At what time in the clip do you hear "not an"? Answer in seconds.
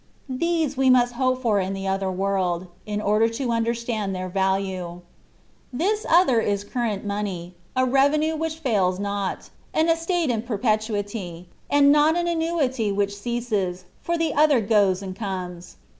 8.99-9.89, 11.91-12.27